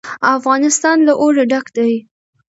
افغانستان 0.37 0.97
له 1.07 1.13
اوړي 1.21 1.43
ډک 1.51 1.65
دی. 1.77 1.93